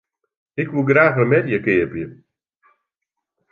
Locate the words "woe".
0.73-0.85